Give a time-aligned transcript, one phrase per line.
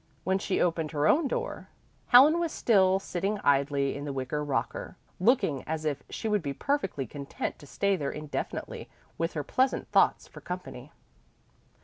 [0.23, 1.69] When she opened her own door,
[2.07, 6.53] Helen was still sitting idly in the wicker rocker, looking as if she would be
[6.53, 10.91] perfectly content to stay there indefinitely with her pleasant thoughts for company.